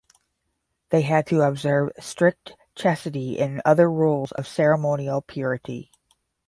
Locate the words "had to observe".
1.01-1.91